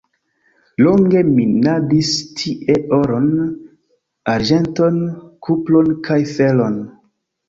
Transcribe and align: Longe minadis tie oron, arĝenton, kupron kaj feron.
Longe 0.85 1.19
minadis 1.33 2.13
tie 2.39 2.77
oron, 2.97 3.27
arĝenton, 4.33 4.97
kupron 5.49 5.93
kaj 6.09 6.19
feron. 6.31 6.81